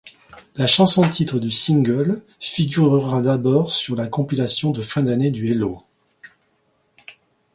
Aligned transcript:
La 0.55 0.65
chanson-titre 0.65 1.37
du 1.37 1.51
single 1.51 2.19
figurera 2.39 3.21
d'abord 3.21 3.69
sur 3.69 3.95
la 3.95 4.07
compilation 4.07 4.71
de 4.71 4.81
fin 4.81 5.03
d'année 5.03 5.29
du 5.29 5.47
Hello! 5.51 5.83